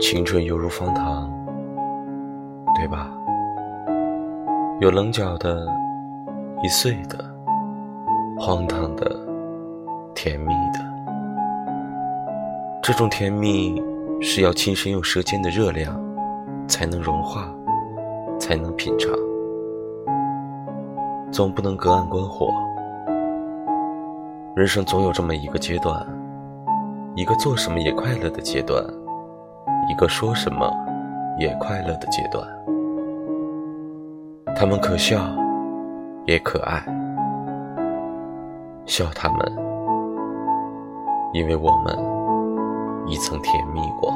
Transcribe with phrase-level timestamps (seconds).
[0.00, 1.28] 青春犹如方糖，
[2.76, 3.10] 对吧？
[4.80, 5.66] 有棱角的，
[6.62, 7.18] 易碎的，
[8.38, 9.18] 荒唐的，
[10.14, 10.78] 甜蜜的。
[12.80, 13.82] 这种甜蜜
[14.20, 16.00] 是要亲身用舌尖的热量
[16.68, 17.52] 才能融化，
[18.38, 19.10] 才能品尝。
[21.32, 22.52] 总不能隔岸观火。
[24.54, 26.06] 人生总有这么一个阶段，
[27.16, 28.82] 一个做什么也快乐的阶段。
[29.98, 30.72] 一个说什么
[31.40, 32.46] 也快乐的阶段，
[34.54, 35.18] 他们可笑，
[36.24, 36.80] 也可爱。
[38.86, 39.52] 笑他们，
[41.32, 41.98] 因为我们
[43.08, 44.14] 已曾甜蜜过。